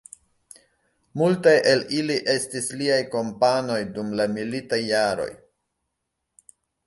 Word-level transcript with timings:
Multaj 1.21 1.51
el 1.71 1.83
ili 1.97 2.15
estis 2.35 2.71
liaj 2.79 2.97
kompanoj 3.17 3.77
dum 3.97 4.11
la 4.21 4.27
militaj 4.39 4.83
jaroj. 4.87 5.31